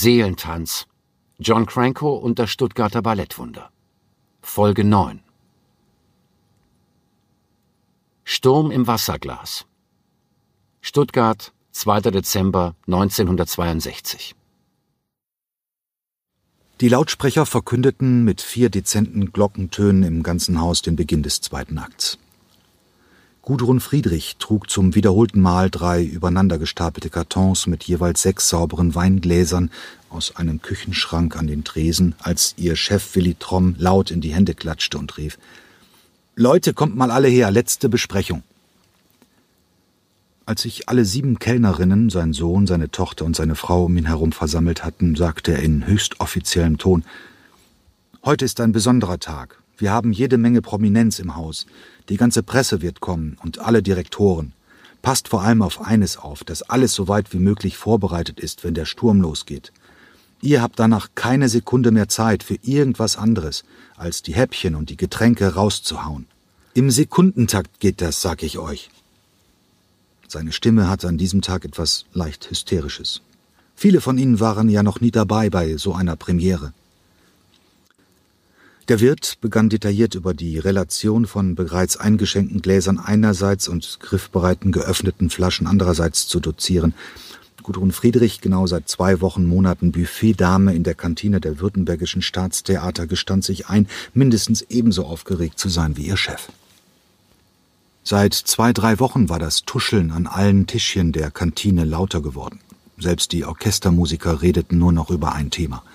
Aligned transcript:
Seelentanz. 0.00 0.86
John 1.40 1.66
Cranko 1.66 2.14
und 2.14 2.38
das 2.38 2.50
Stuttgarter 2.50 3.02
Ballettwunder. 3.02 3.72
Folge 4.42 4.84
9. 4.84 5.24
Sturm 8.22 8.70
im 8.70 8.86
Wasserglas. 8.86 9.66
Stuttgart, 10.82 11.52
2. 11.72 12.12
Dezember 12.12 12.76
1962. 12.86 14.36
Die 16.80 16.88
Lautsprecher 16.88 17.44
verkündeten 17.44 18.22
mit 18.22 18.40
vier 18.40 18.70
dezenten 18.70 19.32
Glockentönen 19.32 20.04
im 20.04 20.22
ganzen 20.22 20.60
Haus 20.60 20.80
den 20.80 20.94
Beginn 20.94 21.24
des 21.24 21.40
zweiten 21.40 21.76
Akts. 21.76 22.18
Gudrun 23.48 23.80
Friedrich 23.80 24.36
trug 24.38 24.68
zum 24.68 24.94
wiederholten 24.94 25.40
Mal 25.40 25.70
drei 25.70 26.04
übereinander 26.04 26.58
gestapelte 26.58 27.08
Kartons 27.08 27.66
mit 27.66 27.82
jeweils 27.84 28.20
sechs 28.20 28.50
sauberen 28.50 28.94
Weingläsern 28.94 29.70
aus 30.10 30.36
einem 30.36 30.60
Küchenschrank 30.60 31.34
an 31.34 31.46
den 31.46 31.64
Tresen, 31.64 32.14
als 32.18 32.52
ihr 32.58 32.76
Chef 32.76 33.16
Willi 33.16 33.36
Tromm 33.38 33.74
laut 33.78 34.10
in 34.10 34.20
die 34.20 34.34
Hände 34.34 34.52
klatschte 34.52 34.98
und 34.98 35.16
rief 35.16 35.38
Leute, 36.36 36.74
kommt 36.74 36.94
mal 36.94 37.10
alle 37.10 37.28
her, 37.28 37.50
letzte 37.50 37.88
Besprechung. 37.88 38.42
Als 40.44 40.60
sich 40.60 40.90
alle 40.90 41.06
sieben 41.06 41.38
Kellnerinnen, 41.38 42.10
sein 42.10 42.34
Sohn, 42.34 42.66
seine 42.66 42.90
Tochter 42.90 43.24
und 43.24 43.34
seine 43.34 43.54
Frau 43.54 43.86
um 43.86 43.96
ihn 43.96 44.08
herum 44.08 44.32
versammelt 44.32 44.84
hatten, 44.84 45.16
sagte 45.16 45.52
er 45.52 45.62
in 45.62 45.86
höchst 45.86 46.20
offiziellem 46.20 46.76
Ton 46.76 47.02
Heute 48.22 48.44
ist 48.44 48.60
ein 48.60 48.72
besonderer 48.72 49.18
Tag. 49.18 49.62
Wir 49.78 49.92
haben 49.92 50.12
jede 50.12 50.38
Menge 50.38 50.60
Prominenz 50.60 51.20
im 51.20 51.36
Haus. 51.36 51.66
Die 52.08 52.16
ganze 52.16 52.42
Presse 52.42 52.82
wird 52.82 53.00
kommen 53.00 53.36
und 53.44 53.60
alle 53.60 53.82
Direktoren. 53.82 54.52
Passt 55.02 55.28
vor 55.28 55.42
allem 55.42 55.62
auf 55.62 55.80
eines 55.80 56.16
auf, 56.16 56.42
dass 56.42 56.62
alles 56.62 56.92
so 56.92 57.06
weit 57.06 57.32
wie 57.32 57.38
möglich 57.38 57.76
vorbereitet 57.76 58.40
ist, 58.40 58.64
wenn 58.64 58.74
der 58.74 58.86
Sturm 58.86 59.20
losgeht. 59.20 59.72
Ihr 60.42 60.62
habt 60.62 60.80
danach 60.80 61.10
keine 61.14 61.48
Sekunde 61.48 61.92
mehr 61.92 62.08
Zeit 62.08 62.42
für 62.42 62.58
irgendwas 62.62 63.16
anderes, 63.16 63.64
als 63.96 64.22
die 64.22 64.34
Häppchen 64.34 64.74
und 64.74 64.90
die 64.90 64.96
Getränke 64.96 65.54
rauszuhauen. 65.54 66.26
Im 66.74 66.90
Sekundentakt 66.90 67.78
geht 67.78 68.00
das, 68.00 68.20
sag 68.20 68.42
ich 68.42 68.58
euch. 68.58 68.90
Seine 70.26 70.52
Stimme 70.52 70.88
hatte 70.88 71.08
an 71.08 71.18
diesem 71.18 71.40
Tag 71.40 71.64
etwas 71.64 72.04
leicht 72.12 72.50
Hysterisches. 72.50 73.22
Viele 73.76 74.00
von 74.00 74.18
ihnen 74.18 74.40
waren 74.40 74.68
ja 74.68 74.82
noch 74.82 75.00
nie 75.00 75.12
dabei 75.12 75.50
bei 75.50 75.76
so 75.76 75.94
einer 75.94 76.16
Premiere. 76.16 76.72
Der 78.88 79.00
Wirt 79.00 79.36
begann 79.42 79.68
detailliert 79.68 80.14
über 80.14 80.32
die 80.32 80.58
Relation 80.58 81.26
von 81.26 81.54
bereits 81.54 81.98
eingeschenkten 81.98 82.62
Gläsern 82.62 82.98
einerseits 82.98 83.68
und 83.68 84.00
griffbereiten 84.00 84.72
geöffneten 84.72 85.28
Flaschen 85.28 85.66
andererseits 85.66 86.26
zu 86.26 86.40
dozieren. 86.40 86.94
Gudrun 87.62 87.92
Friedrich, 87.92 88.40
genau 88.40 88.66
seit 88.66 88.88
zwei 88.88 89.20
Wochen, 89.20 89.44
Monaten 89.44 89.92
Buffetdame 89.92 90.74
in 90.74 90.84
der 90.84 90.94
Kantine 90.94 91.38
der 91.38 91.60
Württembergischen 91.60 92.22
Staatstheater, 92.22 93.06
gestand 93.06 93.44
sich 93.44 93.68
ein, 93.68 93.88
mindestens 94.14 94.62
ebenso 94.62 95.04
aufgeregt 95.04 95.58
zu 95.58 95.68
sein 95.68 95.98
wie 95.98 96.06
ihr 96.06 96.16
Chef. 96.16 96.48
Seit 98.04 98.32
zwei, 98.32 98.72
drei 98.72 98.98
Wochen 99.00 99.28
war 99.28 99.38
das 99.38 99.64
Tuscheln 99.66 100.10
an 100.10 100.26
allen 100.26 100.66
Tischchen 100.66 101.12
der 101.12 101.30
Kantine 101.30 101.84
lauter 101.84 102.22
geworden. 102.22 102.60
Selbst 102.96 103.32
die 103.32 103.44
Orchestermusiker 103.44 104.40
redeten 104.40 104.78
nur 104.78 104.92
noch 104.92 105.10
über 105.10 105.34
ein 105.34 105.50
Thema– 105.50 105.82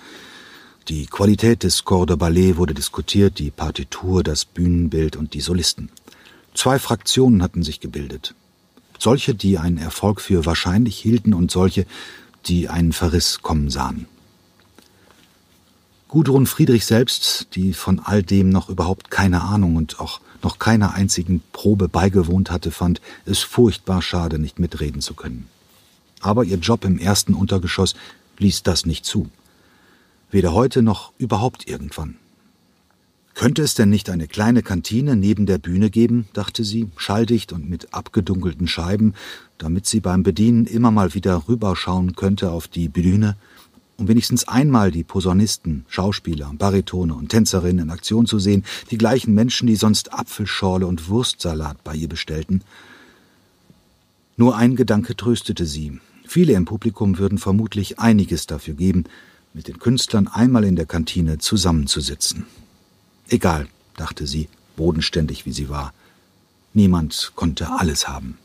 die 0.88 1.06
Qualität 1.06 1.62
des 1.62 1.84
Corps 1.84 2.06
de 2.06 2.16
Ballet 2.16 2.58
wurde 2.58 2.74
diskutiert, 2.74 3.38
die 3.38 3.50
Partitur, 3.50 4.22
das 4.22 4.44
Bühnenbild 4.44 5.16
und 5.16 5.32
die 5.32 5.40
Solisten. 5.40 5.90
Zwei 6.52 6.78
Fraktionen 6.78 7.42
hatten 7.42 7.62
sich 7.62 7.80
gebildet. 7.80 8.34
Solche, 8.98 9.34
die 9.34 9.58
einen 9.58 9.78
Erfolg 9.78 10.20
für 10.20 10.44
wahrscheinlich 10.44 10.98
hielten 10.98 11.32
und 11.32 11.50
solche, 11.50 11.86
die 12.46 12.68
einen 12.68 12.92
Verriss 12.92 13.40
kommen 13.40 13.70
sahen. 13.70 14.06
Gudrun 16.08 16.46
Friedrich 16.46 16.84
selbst, 16.84 17.48
die 17.54 17.72
von 17.72 17.98
all 17.98 18.22
dem 18.22 18.50
noch 18.50 18.68
überhaupt 18.68 19.10
keine 19.10 19.42
Ahnung 19.42 19.76
und 19.76 20.00
auch 20.00 20.20
noch 20.42 20.58
keiner 20.58 20.92
einzigen 20.92 21.42
Probe 21.52 21.88
beigewohnt 21.88 22.50
hatte, 22.50 22.70
fand 22.70 23.00
es 23.24 23.40
furchtbar 23.40 24.02
schade, 24.02 24.38
nicht 24.38 24.58
mitreden 24.58 25.00
zu 25.00 25.14
können. 25.14 25.48
Aber 26.20 26.44
ihr 26.44 26.58
Job 26.58 26.84
im 26.84 26.98
ersten 26.98 27.32
Untergeschoss 27.32 27.94
ließ 28.38 28.62
das 28.62 28.84
nicht 28.84 29.06
zu 29.06 29.30
weder 30.34 30.52
heute 30.52 30.82
noch 30.82 31.12
überhaupt 31.16 31.68
irgendwann. 31.68 32.16
Könnte 33.34 33.62
es 33.62 33.74
denn 33.74 33.88
nicht 33.88 34.10
eine 34.10 34.26
kleine 34.26 34.62
Kantine 34.62 35.14
neben 35.14 35.46
der 35.46 35.58
Bühne 35.58 35.90
geben, 35.90 36.26
dachte 36.32 36.64
sie, 36.64 36.90
schalldicht 36.96 37.52
und 37.52 37.70
mit 37.70 37.94
abgedunkelten 37.94 38.66
Scheiben, 38.66 39.14
damit 39.58 39.86
sie 39.86 40.00
beim 40.00 40.24
Bedienen 40.24 40.66
immer 40.66 40.90
mal 40.90 41.14
wieder 41.14 41.44
rüberschauen 41.48 42.16
könnte 42.16 42.50
auf 42.50 42.66
die 42.66 42.88
Bühne, 42.88 43.36
um 43.96 44.08
wenigstens 44.08 44.48
einmal 44.48 44.90
die 44.90 45.04
Posaunisten, 45.04 45.84
Schauspieler, 45.88 46.50
Baritone 46.58 47.14
und 47.14 47.28
Tänzerinnen 47.28 47.84
in 47.84 47.90
Aktion 47.90 48.26
zu 48.26 48.40
sehen, 48.40 48.64
die 48.90 48.98
gleichen 48.98 49.34
Menschen, 49.34 49.68
die 49.68 49.76
sonst 49.76 50.12
Apfelschorle 50.12 50.86
und 50.86 51.08
Wurstsalat 51.08 51.84
bei 51.84 51.94
ihr 51.94 52.08
bestellten. 52.08 52.62
Nur 54.36 54.56
ein 54.56 54.74
Gedanke 54.74 55.14
tröstete 55.14 55.64
sie. 55.64 56.00
Viele 56.26 56.54
im 56.54 56.64
Publikum 56.64 57.18
würden 57.18 57.38
vermutlich 57.38 58.00
einiges 58.00 58.48
dafür 58.48 58.74
geben, 58.74 59.04
mit 59.54 59.68
den 59.68 59.78
Künstlern 59.78 60.26
einmal 60.26 60.64
in 60.64 60.76
der 60.76 60.84
Kantine 60.84 61.38
zusammenzusitzen. 61.38 62.46
Egal, 63.28 63.68
dachte 63.96 64.26
sie, 64.26 64.48
bodenständig 64.76 65.46
wie 65.46 65.52
sie 65.52 65.68
war. 65.68 65.94
Niemand 66.74 67.32
konnte 67.36 67.70
alles 67.70 68.08
haben. 68.08 68.36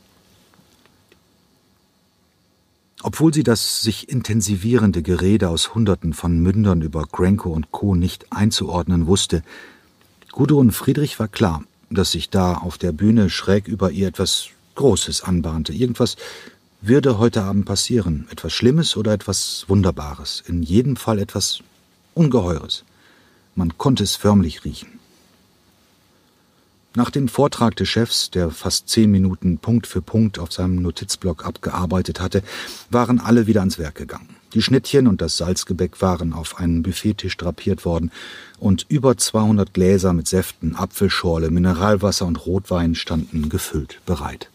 Obwohl 3.02 3.34
sie 3.34 3.42
das 3.42 3.82
sich 3.82 4.08
intensivierende 4.08 5.02
Gerede 5.02 5.48
aus 5.48 5.74
Hunderten 5.74 6.12
von 6.12 6.38
Mündern 6.38 6.82
über 6.82 7.04
Grenko 7.04 7.50
und 7.50 7.72
Co. 7.72 7.94
nicht 7.94 8.32
einzuordnen 8.32 9.06
wusste, 9.06 9.42
Gudrun 10.32 10.70
Friedrich 10.70 11.18
war 11.18 11.28
klar, 11.28 11.64
dass 11.90 12.12
sich 12.12 12.30
da 12.30 12.54
auf 12.54 12.78
der 12.78 12.92
Bühne 12.92 13.30
schräg 13.30 13.66
über 13.66 13.90
ihr 13.90 14.06
etwas 14.06 14.48
Großes 14.76 15.22
anbahnte, 15.22 15.72
irgendwas 15.72 16.16
würde 16.82 17.18
heute 17.18 17.42
Abend 17.42 17.66
passieren. 17.66 18.26
Etwas 18.30 18.52
Schlimmes 18.52 18.96
oder 18.96 19.12
etwas 19.12 19.66
Wunderbares. 19.68 20.42
In 20.46 20.62
jedem 20.62 20.96
Fall 20.96 21.18
etwas 21.18 21.60
Ungeheures. 22.14 22.84
Man 23.54 23.76
konnte 23.76 24.02
es 24.02 24.16
förmlich 24.16 24.64
riechen. 24.64 24.98
Nach 26.94 27.10
dem 27.10 27.28
Vortrag 27.28 27.76
des 27.76 27.88
Chefs, 27.88 28.30
der 28.30 28.50
fast 28.50 28.88
zehn 28.88 29.10
Minuten 29.10 29.58
Punkt 29.58 29.86
für 29.86 30.02
Punkt 30.02 30.40
auf 30.40 30.52
seinem 30.52 30.82
Notizblock 30.82 31.46
abgearbeitet 31.46 32.18
hatte, 32.18 32.42
waren 32.90 33.20
alle 33.20 33.46
wieder 33.46 33.60
ans 33.60 33.78
Werk 33.78 33.94
gegangen. 33.94 34.36
Die 34.54 34.62
Schnittchen 34.62 35.06
und 35.06 35.20
das 35.20 35.36
Salzgebäck 35.36 36.02
waren 36.02 36.32
auf 36.32 36.58
einen 36.58 36.82
Buffettisch 36.82 37.36
drapiert 37.36 37.84
worden 37.84 38.10
und 38.58 38.86
über 38.88 39.16
200 39.16 39.72
Gläser 39.72 40.12
mit 40.12 40.26
Säften, 40.26 40.74
Apfelschorle, 40.74 41.52
Mineralwasser 41.52 42.26
und 42.26 42.44
Rotwein 42.44 42.96
standen 42.96 43.48
gefüllt 43.48 44.00
bereit. 44.06 44.50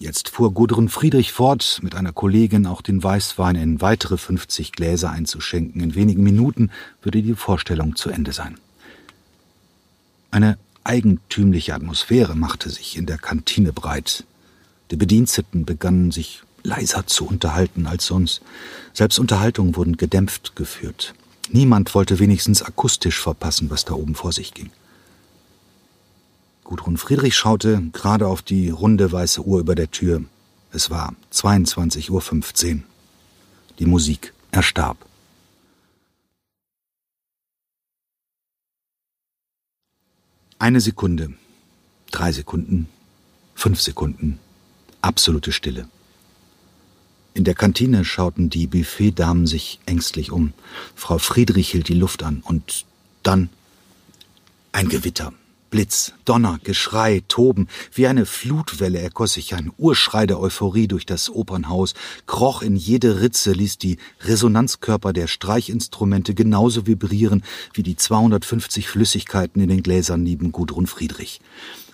Jetzt 0.00 0.30
fuhr 0.30 0.54
Gudrun 0.54 0.88
Friedrich 0.88 1.30
fort, 1.30 1.78
mit 1.82 1.94
einer 1.94 2.14
Kollegin 2.14 2.66
auch 2.66 2.80
den 2.80 3.02
Weißwein 3.02 3.54
in 3.54 3.82
weitere 3.82 4.16
50 4.16 4.72
Gläser 4.72 5.10
einzuschenken. 5.10 5.82
In 5.82 5.94
wenigen 5.94 6.22
Minuten 6.22 6.70
würde 7.02 7.20
die 7.20 7.34
Vorstellung 7.34 7.96
zu 7.96 8.08
Ende 8.08 8.32
sein. 8.32 8.56
Eine 10.30 10.56
eigentümliche 10.84 11.74
Atmosphäre 11.74 12.34
machte 12.34 12.70
sich 12.70 12.96
in 12.96 13.04
der 13.04 13.18
Kantine 13.18 13.74
breit. 13.74 14.24
Die 14.90 14.96
Bediensteten 14.96 15.66
begannen 15.66 16.12
sich 16.12 16.44
leiser 16.62 17.06
zu 17.06 17.26
unterhalten 17.26 17.86
als 17.86 18.06
sonst. 18.06 18.40
Selbst 18.94 19.18
Unterhaltungen 19.18 19.76
wurden 19.76 19.98
gedämpft 19.98 20.56
geführt. 20.56 21.12
Niemand 21.50 21.94
wollte 21.94 22.18
wenigstens 22.18 22.62
akustisch 22.62 23.20
verpassen, 23.20 23.68
was 23.68 23.84
da 23.84 23.92
oben 23.92 24.14
vor 24.14 24.32
sich 24.32 24.54
ging. 24.54 24.70
Gudrun 26.70 26.98
Friedrich 26.98 27.34
schaute 27.34 27.82
gerade 27.92 28.28
auf 28.28 28.42
die 28.42 28.70
runde 28.70 29.10
weiße 29.10 29.42
Uhr 29.42 29.58
über 29.58 29.74
der 29.74 29.90
Tür. 29.90 30.22
Es 30.70 30.88
war 30.88 31.16
22.15 31.32 32.74
Uhr. 32.74 32.82
Die 33.80 33.86
Musik 33.86 34.32
erstarb. 34.52 34.96
Eine 40.60 40.80
Sekunde, 40.80 41.34
drei 42.12 42.30
Sekunden, 42.30 42.88
fünf 43.56 43.80
Sekunden, 43.80 44.38
absolute 45.02 45.50
Stille. 45.50 45.88
In 47.34 47.42
der 47.42 47.54
Kantine 47.56 48.04
schauten 48.04 48.48
die 48.48 48.68
Buffetdamen 48.68 49.48
sich 49.48 49.80
ängstlich 49.86 50.30
um. 50.30 50.52
Frau 50.94 51.18
Friedrich 51.18 51.72
hielt 51.72 51.88
die 51.88 51.94
Luft 51.94 52.22
an 52.22 52.42
und 52.44 52.84
dann 53.24 53.48
ein 54.70 54.88
Gewitter. 54.88 55.32
Blitz, 55.70 56.12
Donner, 56.24 56.58
Geschrei, 56.64 57.22
Toben, 57.28 57.68
wie 57.94 58.08
eine 58.08 58.26
Flutwelle 58.26 58.98
ergoss 58.98 59.34
sich 59.34 59.54
ein 59.54 59.70
Urschrei 59.78 60.26
der 60.26 60.40
Euphorie 60.40 60.88
durch 60.88 61.06
das 61.06 61.30
Opernhaus, 61.30 61.94
kroch 62.26 62.62
in 62.62 62.74
jede 62.74 63.20
Ritze, 63.20 63.52
ließ 63.52 63.78
die 63.78 63.98
Resonanzkörper 64.22 65.12
der 65.12 65.28
Streichinstrumente 65.28 66.34
genauso 66.34 66.86
vibrieren 66.86 67.44
wie 67.72 67.84
die 67.84 67.96
250 67.96 68.88
Flüssigkeiten 68.88 69.62
in 69.62 69.68
den 69.68 69.82
Gläsern 69.82 70.22
neben 70.22 70.50
Gudrun 70.50 70.88
Friedrich. 70.88 71.40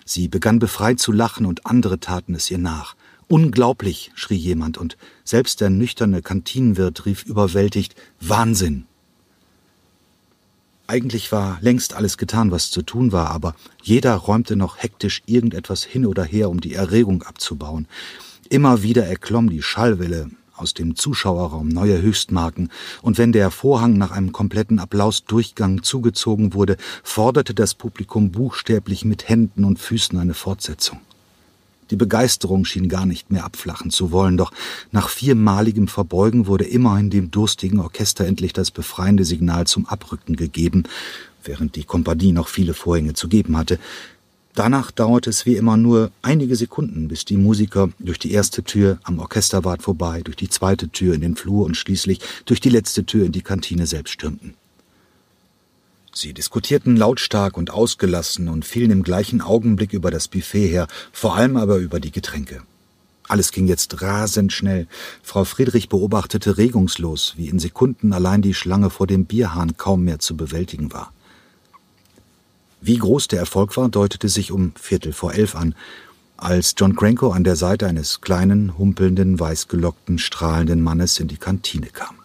Sie 0.05 0.27
begann 0.27 0.57
befreit 0.57 0.99
zu 0.99 1.11
lachen 1.11 1.45
und 1.45 1.65
andere 1.65 1.99
taten 1.99 2.33
es 2.33 2.49
ihr 2.49 2.57
nach. 2.57 2.95
Unglaublich, 3.27 4.11
schrie 4.15 4.37
jemand, 4.37 4.77
und 4.77 4.97
selbst 5.23 5.61
der 5.61 5.69
nüchterne 5.69 6.21
Kantinenwirt 6.21 7.05
rief 7.05 7.23
überwältigt 7.23 7.95
Wahnsinn. 8.21 8.85
Eigentlich 10.89 11.33
war 11.33 11.57
längst 11.59 11.93
alles 11.93 12.17
getan, 12.17 12.49
was 12.51 12.71
zu 12.71 12.81
tun 12.81 13.11
war, 13.11 13.29
aber 13.31 13.55
jeder 13.83 14.15
räumte 14.15 14.55
noch 14.55 14.77
hektisch 14.77 15.21
irgendetwas 15.25 15.83
hin 15.83 16.05
oder 16.05 16.23
her, 16.23 16.49
um 16.49 16.61
die 16.61 16.75
Erregung 16.75 17.23
abzubauen. 17.23 17.87
Immer 18.49 18.83
wieder 18.83 19.05
erklomm 19.05 19.49
die 19.49 19.61
Schallwelle 19.61 20.29
aus 20.55 20.73
dem 20.73 20.95
Zuschauerraum 20.95 21.67
neue 21.67 22.01
Höchstmarken, 22.01 22.69
und 23.01 23.17
wenn 23.17 23.33
der 23.33 23.51
Vorhang 23.51 23.97
nach 23.97 24.11
einem 24.11 24.31
kompletten 24.31 24.79
Applausdurchgang 24.79 25.83
zugezogen 25.83 26.53
wurde, 26.53 26.77
forderte 27.03 27.53
das 27.53 27.73
Publikum 27.73 28.31
buchstäblich 28.31 29.03
mit 29.03 29.27
Händen 29.27 29.65
und 29.65 29.79
Füßen 29.79 30.17
eine 30.17 30.33
Fortsetzung. 30.33 31.01
Die 31.89 31.95
Begeisterung 31.95 32.65
schien 32.65 32.89
gar 32.89 33.05
nicht 33.05 33.31
mehr 33.31 33.45
abflachen 33.45 33.91
zu 33.91 34.11
wollen, 34.11 34.37
doch 34.37 34.51
nach 34.91 35.09
viermaligem 35.09 35.87
Verbeugen 35.87 36.47
wurde 36.47 36.65
immerhin 36.65 37.09
dem 37.09 37.31
durstigen 37.31 37.79
Orchester 37.79 38.25
endlich 38.25 38.53
das 38.53 38.71
befreiende 38.71 39.25
Signal 39.25 39.67
zum 39.67 39.85
Abrücken 39.85 40.35
gegeben, 40.35 40.83
während 41.43 41.75
die 41.75 41.83
Kompanie 41.83 42.33
noch 42.33 42.47
viele 42.49 42.73
Vorhänge 42.73 43.13
zu 43.13 43.27
geben 43.27 43.57
hatte. 43.57 43.79
Danach 44.53 44.89
dauerte 44.89 45.29
es 45.29 45.45
wie 45.45 45.55
immer 45.55 45.77
nur 45.77 46.11
einige 46.23 46.55
Sekunden, 46.55 47.07
bis 47.07 47.25
die 47.25 47.37
Musiker 47.37 47.89
durch 47.99 48.17
die 48.17 48.31
erste 48.31 48.63
Tür 48.63 48.97
am 49.03 49.19
Orchesterwart 49.19 49.83
vorbei, 49.83 50.21
durch 50.23 50.35
die 50.35 50.49
zweite 50.49 50.89
Tür 50.89 51.13
in 51.13 51.21
den 51.21 51.35
Flur 51.35 51.63
und 51.63 51.77
schließlich 51.77 52.19
durch 52.45 52.59
die 52.59 52.71
letzte 52.71 53.05
Tür 53.05 53.25
in 53.27 53.31
die 53.31 53.43
Kantine 53.43 53.85
selbst 53.85 54.13
stürmten. 54.13 54.55
Sie 56.19 56.33
diskutierten 56.33 56.97
lautstark 56.97 57.57
und 57.57 57.69
ausgelassen 57.69 58.49
und 58.49 58.65
fielen 58.65 58.89
im 58.89 59.03
gleichen 59.03 59.39
Augenblick 59.39 59.93
über 59.93 60.09
das 60.09 60.27
Buffet 60.27 60.65
her, 60.65 60.87
vor 61.11 61.35
allem 61.35 61.57
aber 61.57 61.77
über 61.77 61.99
die 61.99 62.09
Getränke. 62.09 62.63
Alles 63.27 63.51
ging 63.51 63.67
jetzt 63.67 64.01
rasend 64.01 64.51
schnell. 64.51 64.87
Frau 65.21 65.43
Friedrich 65.43 65.89
beobachtete 65.89 66.57
regungslos, 66.57 67.35
wie 67.37 67.49
in 67.49 67.59
Sekunden 67.59 68.13
allein 68.13 68.41
die 68.41 68.55
Schlange 68.55 68.89
vor 68.89 69.05
dem 69.05 69.25
Bierhahn 69.25 69.77
kaum 69.77 70.05
mehr 70.05 70.17
zu 70.17 70.35
bewältigen 70.35 70.91
war. 70.91 71.13
Wie 72.81 72.97
groß 72.97 73.27
der 73.27 73.37
Erfolg 73.37 73.77
war, 73.77 73.87
deutete 73.87 74.27
sich 74.27 74.51
um 74.51 74.71
Viertel 74.75 75.13
vor 75.13 75.35
elf 75.35 75.55
an, 75.55 75.75
als 76.35 76.73
John 76.75 76.95
Cranko 76.95 77.29
an 77.29 77.43
der 77.43 77.55
Seite 77.55 77.85
eines 77.85 78.21
kleinen, 78.21 78.75
humpelnden, 78.79 79.39
weißgelockten, 79.39 80.17
strahlenden 80.17 80.81
Mannes 80.81 81.19
in 81.19 81.27
die 81.27 81.37
Kantine 81.37 81.87
kam. 81.87 82.15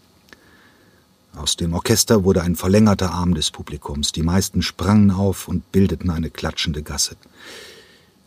Aus 1.35 1.57
dem 1.57 1.73
Orchester 1.73 2.25
wurde 2.25 2.43
ein 2.43 2.57
verlängerter 2.57 3.13
Arm 3.13 3.35
des 3.35 3.51
Publikums. 3.51 4.13
Die 4.13 4.23
meisten 4.23 4.63
sprangen 4.63 5.11
auf 5.11 5.49
und 5.49 5.73
bildeten 5.73 6.11
eine 6.11 6.31
klatschende 6.31 6.83
Gasse. 6.83 7.17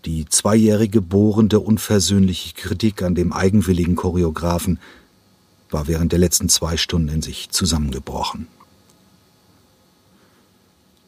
Die 0.06 0.26
zweijährige 0.26 1.02
bohrende, 1.02 1.60
unversöhnliche 1.60 2.54
Kritik 2.54 3.02
an 3.02 3.16
dem 3.16 3.32
eigenwilligen 3.32 3.96
Choreografen 3.96 4.80
war 5.70 5.88
während 5.88 6.12
der 6.12 6.20
letzten 6.20 6.50
zwei 6.50 6.78
Stunden 6.78 7.10
in 7.10 7.22
sich 7.22 7.50
zusammengebrochen. 7.50 8.48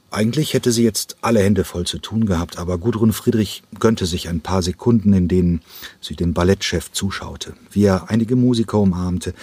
Eigentlich 0.09 0.53
hätte 0.53 0.71
sie 0.71 0.83
jetzt 0.83 1.17
alle 1.21 1.41
Hände 1.41 1.63
voll 1.63 1.85
zu 1.85 1.99
tun 1.99 2.25
gehabt, 2.25 2.57
aber 2.57 2.77
Gudrun 2.77 3.11
Friedrich 3.11 3.63
gönnte 3.77 4.05
sich 4.05 4.29
ein 4.29 4.39
paar 4.39 4.63
Sekunden, 4.63 5.13
in 5.13 5.27
denen 5.27 5.61
sie 5.99 6.15
dem 6.15 6.33
Ballettchef 6.33 6.91
zuschaute, 6.91 7.53
wie 7.71 7.83
er 7.83 8.09
einige 8.09 8.35
Musiker 8.35 8.79
umarmte, 8.79 9.33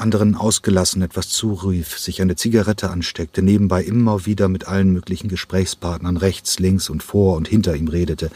anderen 0.00 0.34
ausgelassen 0.34 1.02
etwas 1.02 1.28
zurief, 1.28 1.98
sich 1.98 2.20
eine 2.22 2.36
Zigarette 2.36 2.90
ansteckte, 2.90 3.42
nebenbei 3.42 3.82
immer 3.82 4.26
wieder 4.26 4.48
mit 4.48 4.66
allen 4.66 4.92
möglichen 4.92 5.28
Gesprächspartnern 5.28 6.16
rechts, 6.16 6.58
links 6.58 6.90
und 6.90 7.02
vor 7.02 7.36
und 7.36 7.48
hinter 7.48 7.76
ihm 7.76 7.88
redete, 7.88 8.30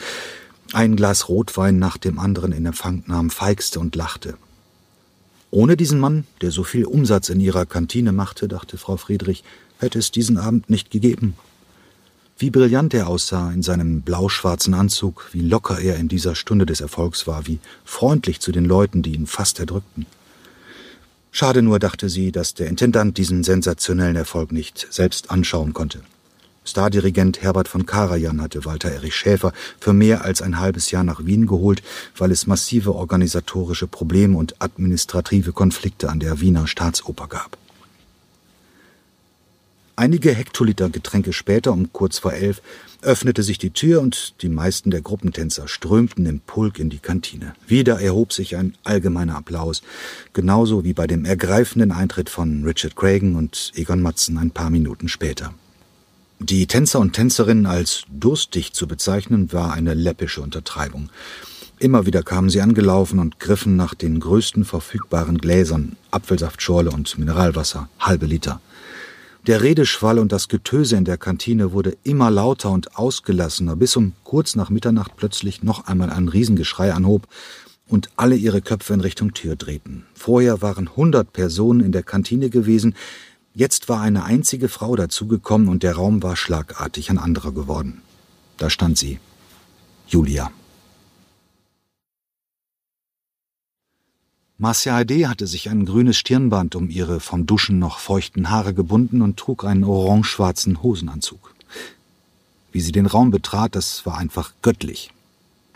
ein 0.72 0.96
Glas 0.96 1.28
Rotwein 1.28 1.78
nach 1.78 1.96
dem 1.96 2.19
anderen 2.19 2.52
in 2.52 2.66
Empfang 2.66 3.05
nahm, 3.06 3.31
feixte 3.31 3.81
und 3.81 3.94
lachte. 3.96 4.37
Ohne 5.50 5.76
diesen 5.76 6.00
Mann, 6.00 6.26
der 6.40 6.50
so 6.50 6.64
viel 6.64 6.84
Umsatz 6.84 7.28
in 7.28 7.38
ihrer 7.38 7.64
Kantine 7.64 8.12
machte, 8.12 8.49
dachte 8.49 8.76
Frau 8.76 8.96
Friedrich, 8.96 9.44
hätte 9.78 10.00
es 10.00 10.11
diesen 10.11 10.37
Abend 10.37 10.69
nicht 10.69 10.90
gegeben. 10.90 11.34
Wie 12.37 12.50
brillant 12.50 12.93
er 12.94 13.06
aussah 13.06 13.52
in 13.52 13.62
seinem 13.62 14.02
blauschwarzen 14.02 14.75
Anzug, 14.75 15.28
wie 15.32 15.43
locker 15.43 15.78
er 15.78 15.96
in 15.96 16.08
dieser 16.08 16.34
Stunde 16.34 16.66
des 16.66 16.81
Erfolgs 16.81 17.28
war, 17.28 17.46
wie 17.46 17.61
freundlich 17.84 18.40
zu 18.40 18.50
den 18.50 18.64
Leuten, 18.64 19.02
die 19.02 19.14
ihn 19.14 19.28
fast 19.28 19.61
erdrückten. 19.61 20.06
Schade 21.36 21.62
nur, 21.62 21.81
dachte 21.81 22.08
sie, 22.08 22.31
dass 22.31 22.54
der 22.54 22.69
Intendant 22.69 23.19
diesen 23.19 23.42
sensationellen 23.42 24.14
Erfolg 24.14 24.52
nicht 24.52 24.86
selbst 24.90 25.32
anschauen 25.32 25.75
konnte. 25.75 26.00
Stardirigent 26.64 27.42
Herbert 27.42 27.66
von 27.66 27.86
Karajan 27.86 28.40
hatte 28.40 28.64
Walter 28.64 28.92
Erich 28.92 29.16
Schäfer 29.16 29.52
für 29.81 29.92
mehr 29.92 30.25
als 30.25 30.42
ein 30.42 30.60
halbes 30.60 30.92
Jahr 30.92 31.02
nach 31.02 31.26
Wien 31.26 31.48
geholt, 31.48 31.82
weil 32.16 32.31
es 32.31 32.46
massive 32.46 32.94
organisatorische 32.94 33.88
Probleme 33.88 34.38
und 34.38 34.62
administrative 34.62 35.52
Konflikte 35.52 36.08
an 36.08 36.20
der 36.20 36.40
Wiener 36.40 36.69
Staatsoper 36.69 37.26
gab. 37.26 37.58
Einige 39.96 40.35
Hektoliter 40.35 40.91
Getränke 40.91 41.32
später, 41.32 41.73
um 41.73 41.93
kurz 41.93 42.19
vor 42.19 42.32
elf, 42.32 42.62
öffnete 43.00 43.44
sich 43.44 43.58
die 43.58 43.70
Tür 43.70 44.00
und 44.00 44.35
die 44.43 44.49
meisten 44.49 44.91
der 44.91 45.02
Gruppentänzer 45.02 45.69
strömten 45.69 46.26
im 46.26 46.41
Pulk 46.41 46.81
in 46.81 46.91
die 46.91 46.99
Kantine. 46.99 47.55
Wieder 47.69 48.00
erhob 48.00 48.32
sich 48.32 48.56
ein 48.56 48.75
allgemeiner 48.82 49.37
Applaus, 49.37 49.82
genauso 50.32 50.82
wie 50.82 50.94
bei 50.94 51.06
dem 51.06 51.25
ergreifenden 51.25 51.93
Eintritt 51.93 52.29
von 52.29 52.64
Richard 52.64 52.96
Cragen 52.96 53.37
und 53.37 53.70
Egon 53.76 54.02
Matzen 54.02 54.37
ein 54.37 54.50
paar 54.50 54.70
Minuten 54.70 55.06
später. 55.08 55.55
Die 56.40 56.67
Tänzer 56.67 56.99
und 56.99 57.12
Tänzerinnen 57.12 57.67
als 57.67 58.02
durstig 58.11 58.73
zu 58.73 58.88
bezeichnen, 58.88 59.52
war 59.52 59.73
eine 59.73 59.94
läppische 59.94 60.40
Untertreibung. 60.40 61.08
Immer 61.79 62.05
wieder 62.05 62.25
kamen 62.25 62.50
sie 62.50 62.61
angelaufen 62.62 63.20
und 63.20 63.38
griffen 63.38 63.76
nach 63.76 63.94
den 63.94 64.19
größten 64.19 64.64
verfügbaren 64.64 65.38
Gläsern, 65.38 65.97
Apfelsaftschorle 66.11 66.90
und 66.90 67.17
Mineralwasser, 67.17 67.88
halbe 68.00 68.26
Liter. 68.26 68.61
Der 69.46 69.61
Redeschwall 69.61 70.19
und 70.19 70.32
das 70.32 70.49
Getöse 70.49 70.96
in 70.96 71.05
der 71.05 71.19
Kantine 71.19 71.73
wurde 71.73 71.99
immer 72.02 72.31
lauter 72.31 72.70
und 72.70 72.96
ausgelassener, 72.96 73.76
bis 73.76 73.94
um 73.94 74.14
kurz 74.25 74.56
nach 74.56 74.70
Mitternacht 74.70 75.17
plötzlich 75.17 75.62
noch 75.62 75.87
einmal 75.87 76.08
ein 76.08 76.29
Riesengeschrei 76.29 76.94
anhob 76.94 77.29
und 77.87 78.08
alle 78.17 78.37
ihre 78.37 78.62
Köpfe 78.62 78.94
in 78.94 79.02
Richtung 79.02 79.35
Tür 79.35 79.55
drehten. 79.55 80.06
Vorher 80.14 80.62
waren 80.62 80.96
hundert 80.96 81.35
Personen 81.35 81.81
in 81.81 81.93
der 81.93 82.02
Kantine 82.02 82.49
gewesen, 82.49 82.94
jetzt 83.52 83.91
war 83.91 84.00
eine 84.00 84.25
einzige 84.25 84.70
Frau 84.70 84.96
dazugekommen 84.96 85.69
und 85.69 85.82
der 85.82 85.97
Raum 85.97 86.23
war 86.23 86.37
schlagartig 86.37 87.11
ein 87.11 87.19
anderer 87.19 87.52
geworden. 87.52 88.00
Da 88.56 88.70
stand 88.70 88.97
sie, 88.97 89.19
Julia. 90.06 90.52
Marcia 94.64 94.96
Ade 94.96 95.28
hatte 95.28 95.46
sich 95.46 95.69
ein 95.69 95.84
grünes 95.84 96.16
Stirnband 96.16 96.75
um 96.75 96.88
ihre 96.88 97.20
vom 97.20 97.44
Duschen 97.44 97.78
noch 97.78 97.99
feuchten 97.99 98.49
Haare 98.49 98.72
gebunden 98.72 99.21
und 99.21 99.37
trug 99.37 99.62
einen 99.62 99.85
orangeschwarzen 99.85 100.83
Hosenanzug. 100.83 101.54
Wie 102.73 102.80
sie 102.80 102.90
den 102.90 103.04
Raum 103.04 103.30
betrat, 103.30 103.76
das 103.76 104.06
war 104.06 104.16
einfach 104.16 104.54
göttlich. 104.62 105.11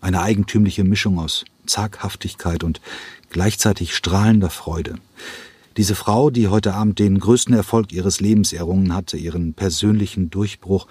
Eine 0.00 0.22
eigentümliche 0.22 0.84
Mischung 0.84 1.18
aus 1.18 1.44
Zaghaftigkeit 1.66 2.64
und 2.64 2.80
gleichzeitig 3.28 3.94
strahlender 3.94 4.48
Freude. 4.48 4.94
Diese 5.76 5.94
Frau, 5.94 6.30
die 6.30 6.48
heute 6.48 6.72
Abend 6.72 6.98
den 6.98 7.18
größten 7.18 7.54
Erfolg 7.54 7.92
ihres 7.92 8.20
Lebens 8.20 8.54
errungen 8.54 8.94
hatte, 8.94 9.18
ihren 9.18 9.52
persönlichen 9.52 10.30
Durchbruch, 10.30 10.86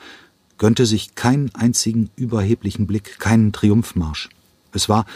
gönnte 0.60 0.86
sich 0.86 1.16
keinen 1.16 1.50
einzigen 1.56 2.12
überheblichen 2.16 2.86
Blick, 2.86 3.18
keinen 3.18 3.54
Triumphmarsch. 3.54 4.30
Es 4.72 4.88
war, 4.88 5.08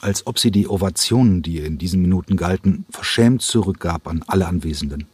als 0.00 0.26
ob 0.26 0.38
sie 0.38 0.50
die 0.50 0.68
Ovationen, 0.68 1.42
die 1.42 1.54
ihr 1.56 1.66
in 1.66 1.78
diesen 1.78 2.02
Minuten 2.02 2.36
galten, 2.36 2.84
verschämt 2.90 3.42
zurückgab 3.42 4.06
an 4.06 4.24
alle 4.26 4.46
Anwesenden. 4.46 5.06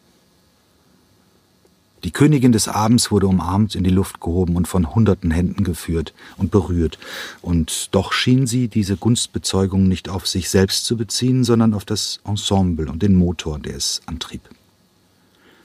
Die 2.04 2.10
Königin 2.10 2.52
des 2.52 2.68
Abends 2.68 3.10
wurde 3.10 3.26
umarmt, 3.26 3.74
in 3.74 3.82
die 3.82 3.90
Luft 3.90 4.20
gehoben 4.20 4.56
und 4.56 4.68
von 4.68 4.94
hunderten 4.94 5.30
Händen 5.30 5.64
geführt 5.64 6.12
und 6.36 6.50
berührt, 6.50 6.98
und 7.40 7.94
doch 7.94 8.12
schien 8.12 8.46
sie 8.46 8.68
diese 8.68 8.98
Gunstbezeugung 8.98 9.88
nicht 9.88 10.10
auf 10.10 10.26
sich 10.26 10.50
selbst 10.50 10.84
zu 10.84 10.98
beziehen, 10.98 11.44
sondern 11.44 11.72
auf 11.72 11.86
das 11.86 12.20
Ensemble 12.24 12.90
und 12.90 13.02
den 13.02 13.14
Motor, 13.14 13.58
der 13.58 13.76
es 13.76 14.02
antrieb. 14.04 14.42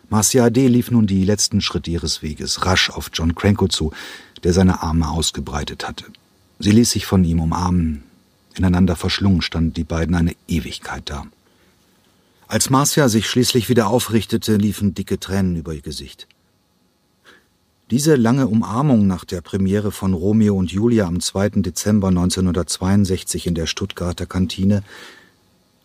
Marcia 0.10 0.46
Ade 0.46 0.68
lief 0.68 0.92
nun 0.92 1.08
die 1.08 1.26
letzten 1.26 1.60
Schritte 1.60 1.92
ihres 1.92 2.24
Weges 2.24 2.66
rasch 2.66 2.90
auf 2.90 3.12
John 3.14 3.36
Cranko 3.36 3.68
zu, 3.68 3.92
der 4.44 4.54
seine 4.54 4.82
Arme 4.82 5.10
ausgebreitet 5.10 5.88
hatte. 5.88 6.06
Sie 6.58 6.72
ließ 6.72 6.90
sich 6.90 7.06
von 7.06 7.24
ihm 7.26 7.42
umarmen, 7.42 8.04
Ineinander 8.56 8.96
verschlungen 8.96 9.42
standen 9.42 9.74
die 9.74 9.84
beiden 9.84 10.16
eine 10.16 10.36
Ewigkeit 10.48 11.04
da. 11.06 11.26
Als 12.48 12.70
Marcia 12.70 13.10
sich 13.10 13.30
schließlich 13.30 13.70
wieder 13.70 13.88
aufrichtete, 13.88 14.56
liefen 14.56 14.96
dicke 14.96 15.20
Tränen 15.20 15.56
über 15.56 15.74
ihr 15.74 15.82
Gesicht. 15.82 16.28
Diese 17.92 18.16
lange 18.16 18.48
Umarmung 18.48 19.08
nach 19.08 19.26
der 19.26 19.42
Premiere 19.42 19.92
von 19.92 20.14
Romeo 20.14 20.56
und 20.56 20.72
Julia 20.72 21.08
am 21.08 21.20
2. 21.22 21.62
Dezember 21.62 22.10
1962 22.10 23.48
in 23.48 23.56
der 23.56 23.66
Stuttgarter 23.66 24.28
Kantine, 24.28 24.84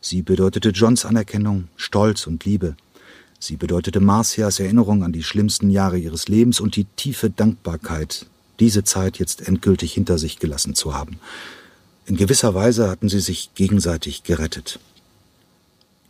sie 0.00 0.22
bedeutete 0.22 0.70
Johns 0.70 1.06
Anerkennung, 1.06 1.68
Stolz 1.76 2.26
und 2.26 2.44
Liebe. 2.44 2.76
Sie 3.38 3.56
bedeutete 3.56 4.00
Marcias 4.00 4.58
Erinnerung 4.58 5.02
an 5.02 5.12
die 5.12 5.22
schlimmsten 5.22 5.70
Jahre 5.70 5.98
ihres 5.98 6.28
Lebens 6.28 6.60
und 6.60 6.76
die 6.76 6.84
tiefe 6.96 7.28
Dankbarkeit, 7.28 8.26
diese 8.60 8.84
Zeit 8.84 9.18
jetzt 9.18 9.46
endgültig 9.46 9.92
hinter 9.92 10.18
sich 10.18 10.38
gelassen 10.38 10.74
zu 10.74 10.94
haben. 10.94 11.18
In 12.06 12.16
gewisser 12.16 12.54
Weise 12.54 12.90
hatten 12.90 13.08
sie 13.08 13.20
sich 13.20 13.54
gegenseitig 13.54 14.24
gerettet. 14.24 14.78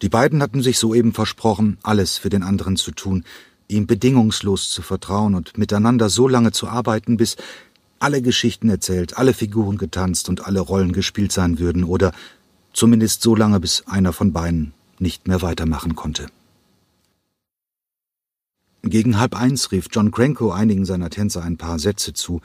Die 0.02 0.08
beiden 0.08 0.42
hatten 0.42 0.62
sich 0.62 0.78
soeben 0.78 1.12
versprochen, 1.12 1.78
alles 1.82 2.18
für 2.18 2.30
den 2.30 2.42
anderen 2.42 2.76
zu 2.76 2.90
tun, 2.90 3.24
ihm 3.68 3.86
bedingungslos 3.86 4.70
zu 4.70 4.82
vertrauen 4.82 5.34
und 5.34 5.56
miteinander 5.56 6.10
so 6.10 6.26
lange 6.26 6.52
zu 6.52 6.68
arbeiten, 6.68 7.16
bis 7.16 7.36
alle 8.00 8.20
Geschichten 8.22 8.68
erzählt, 8.68 9.16
alle 9.16 9.32
Figuren 9.32 9.78
getanzt 9.78 10.28
und 10.28 10.46
alle 10.46 10.60
Rollen 10.60 10.92
gespielt 10.92 11.32
sein 11.32 11.58
würden, 11.58 11.84
oder 11.84 12.12
zumindest 12.72 13.22
so 13.22 13.36
lange, 13.36 13.60
bis 13.60 13.84
einer 13.86 14.12
von 14.12 14.32
beiden 14.32 14.74
nicht 14.98 15.28
mehr 15.28 15.42
weitermachen 15.42 15.94
konnte. 15.94 16.26
Gegen 18.82 19.18
halb 19.18 19.34
eins 19.34 19.72
rief 19.72 19.86
John 19.90 20.10
Cranko 20.10 20.50
einigen 20.50 20.84
seiner 20.84 21.08
Tänzer 21.08 21.42
ein 21.42 21.56
paar 21.56 21.78
Sätze 21.78 22.12
zu. 22.12 22.42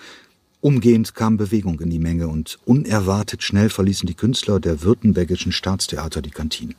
Umgehend 0.62 1.16
kam 1.16 1.38
Bewegung 1.38 1.80
in 1.80 1.90
die 1.90 2.00
Menge 2.00 2.28
und 2.28 2.60
unerwartet 2.66 3.44
schnell 3.44 3.70
verließen 3.70 4.08
die 4.08 4.14
Künstler 4.14 4.60
der 4.60 4.82
Württembergischen 4.82 5.54
Staatstheater 5.54 6.22
die 6.22 6.32
Kantine. 6.32 6.76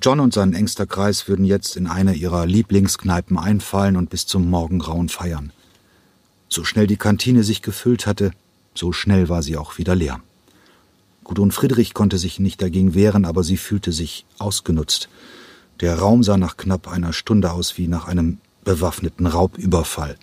John 0.00 0.18
und 0.18 0.32
sein 0.32 0.54
engster 0.54 0.86
Kreis 0.86 1.28
würden 1.28 1.44
jetzt 1.44 1.76
in 1.76 1.86
eine 1.86 2.14
ihrer 2.14 2.46
Lieblingskneipen 2.46 3.38
einfallen 3.38 3.96
und 3.96 4.08
bis 4.08 4.26
zum 4.26 4.48
Morgengrauen 4.48 5.10
feiern. 5.10 5.52
So 6.48 6.64
schnell 6.64 6.86
die 6.86 6.96
Kantine 6.96 7.42
sich 7.42 7.60
gefüllt 7.60 8.06
hatte, 8.06 8.30
so 8.74 8.92
schnell 8.92 9.28
war 9.28 9.42
sie 9.42 9.58
auch 9.58 9.76
wieder 9.76 9.94
leer. 9.94 10.20
Gudrun 11.22 11.52
Friedrich 11.52 11.92
konnte 11.92 12.16
sich 12.16 12.38
nicht 12.38 12.62
dagegen 12.62 12.94
wehren, 12.94 13.26
aber 13.26 13.44
sie 13.44 13.56
fühlte 13.58 13.92
sich 13.92 14.24
ausgenutzt. 14.38 15.08
Der 15.80 15.98
Raum 15.98 16.22
sah 16.22 16.38
nach 16.38 16.56
knapp 16.56 16.88
einer 16.88 17.12
Stunde 17.12 17.52
aus 17.52 17.76
wie 17.76 17.88
nach 17.88 18.06
einem 18.06 18.38
bewaffneten 18.64 19.26
Raubüberfall. 19.26 20.16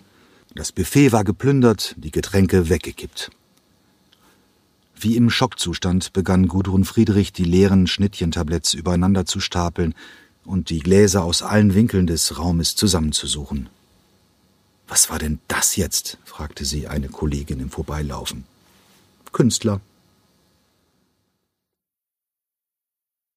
Das 0.54 0.72
Buffet 0.72 1.12
war 1.12 1.24
geplündert, 1.24 1.94
die 1.96 2.10
Getränke 2.10 2.68
weggekippt. 2.68 3.30
Wie 4.94 5.16
im 5.16 5.30
Schockzustand 5.30 6.12
begann 6.12 6.46
Gudrun 6.46 6.84
Friedrich, 6.84 7.32
die 7.32 7.44
leeren 7.44 7.86
Schnittchentabletts 7.86 8.74
übereinander 8.74 9.24
zu 9.24 9.40
stapeln 9.40 9.94
und 10.44 10.70
die 10.70 10.80
Gläser 10.80 11.24
aus 11.24 11.42
allen 11.42 11.74
Winkeln 11.74 12.06
des 12.06 12.38
Raumes 12.38 12.76
zusammenzusuchen. 12.76 13.68
Was 14.86 15.08
war 15.08 15.18
denn 15.18 15.38
das 15.48 15.76
jetzt? 15.76 16.18
fragte 16.24 16.64
sie 16.64 16.86
eine 16.86 17.08
Kollegin 17.08 17.58
im 17.60 17.70
Vorbeilaufen. 17.70 18.44
Künstler, 19.32 19.80